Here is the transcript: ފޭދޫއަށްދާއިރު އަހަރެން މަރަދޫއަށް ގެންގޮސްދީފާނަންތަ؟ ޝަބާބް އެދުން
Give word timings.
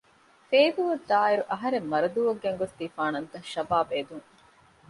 ފޭދޫއަށްދާއިރު 0.49 1.43
އަހަރެން 1.51 1.87
މަރަދޫއަށް 1.91 2.41
ގެންގޮސްދީފާނަންތަ؟ 2.43 3.37
ޝަބާބް 3.51 3.91
އެދުން 3.93 4.27